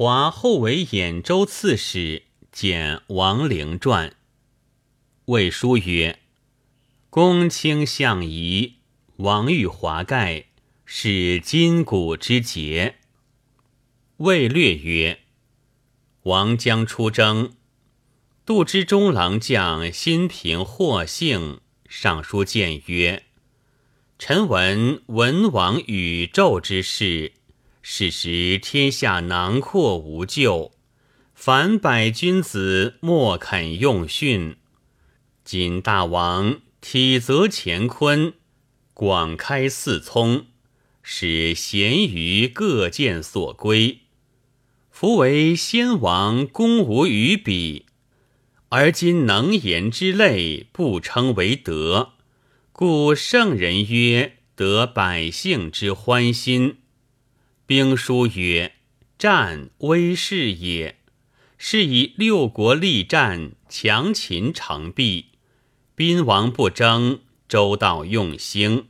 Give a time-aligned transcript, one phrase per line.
[0.00, 4.14] 华后为兖州刺史，简王陵传。
[5.24, 6.20] 魏书曰
[7.10, 8.74] ：“公卿相夷，
[9.16, 10.44] 王欲华盖，
[10.84, 12.98] 是今古之节。”
[14.18, 15.18] 魏略曰
[16.22, 17.54] ：“王将出征，
[18.46, 23.24] 杜之中郎将新平获幸，上书谏曰
[24.16, 27.32] ：‘臣闻文王宇宙之事，
[27.90, 30.72] 是时天下囊括无救，
[31.34, 34.56] 凡百君子莫肯用训。’”
[35.42, 38.34] 今大王体则乾坤，
[38.92, 40.48] 广开四聪，
[41.02, 44.00] 使贤愚各见所归。
[44.90, 47.86] 夫为先王功无与比，
[48.68, 52.12] 而今能言之类不称为德，
[52.70, 56.76] 故圣人曰得百姓之欢心。
[57.68, 58.76] 兵书曰
[59.18, 60.96] ：“战威势也，
[61.58, 65.32] 是以六国力战，强秦成弊。”
[65.94, 68.86] 宾王不争，周道用兴。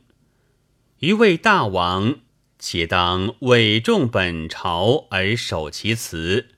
[0.99, 2.19] 余谓大王，
[2.57, 6.51] 且当委重本朝而守其辞，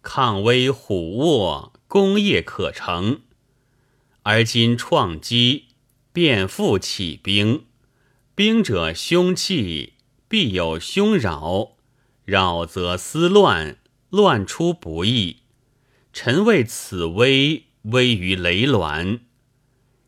[0.00, 3.20] 抗威虎卧，功业可成。
[4.22, 5.66] 而今创基，
[6.14, 7.66] 便复起兵，
[8.34, 9.92] 兵者凶器，
[10.26, 11.75] 必有凶扰，
[12.26, 13.78] 扰则思乱，
[14.10, 15.36] 乱出不易。
[16.12, 19.20] 臣为此危，危于累卵。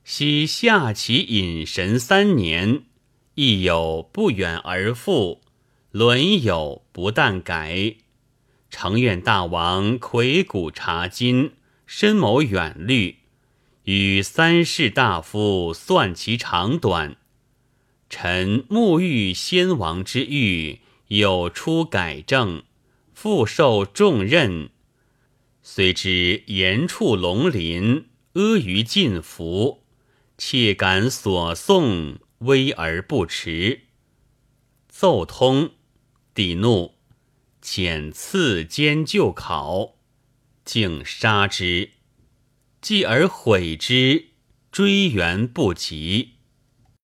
[0.02, 2.82] 昔下棋隐神三年，
[3.36, 5.42] 亦有不远而复；
[5.92, 7.94] 伦有不但改。
[8.68, 11.52] 诚愿大王魁古察今，
[11.86, 13.18] 深谋远虑，
[13.84, 17.16] 与三世大夫算其长短。
[18.10, 22.62] 臣沐浴先王之誉，有出改正，
[23.12, 24.70] 复受重任。
[25.62, 29.84] 虽知严处龙鳞，阿谀尽服。
[30.36, 33.82] 切感所送，危而不迟。
[34.88, 35.72] 奏通，
[36.32, 36.94] 帝怒，
[37.62, 39.96] 遣赐监就考，
[40.64, 41.90] 竟杀之。
[42.80, 44.28] 继而悔之，
[44.70, 46.37] 追原不及。